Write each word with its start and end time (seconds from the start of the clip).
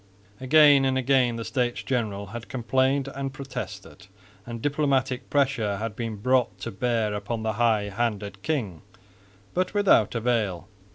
Again 0.39 0.83
and 0.83 0.97
again 0.97 1.35
the 1.35 1.45
States 1.45 1.83
General 1.83 2.25
had 2.33 2.49
complained 2.49 3.07
and 3.13 3.31
protested; 3.31 4.07
and 4.47 4.59
diplomatic 4.59 5.29
pressure 5.29 5.77
had 5.77 5.95
been 5.95 6.15
brought 6.15 6.57
to 6.61 6.71
bear 6.71 7.13
upon 7.13 7.43
the 7.43 7.53
high 7.53 7.83
handed 7.89 8.41
king, 8.41 8.81
but 9.53 9.75
without 9.75 10.15
avail. 10.15 10.67